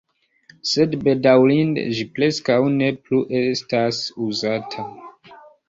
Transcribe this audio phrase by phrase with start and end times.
[0.69, 4.91] Sed bedaŭrinde, ĝi preskaŭ ne plu estas uzata.